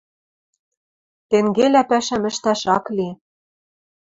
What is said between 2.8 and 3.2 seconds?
ли.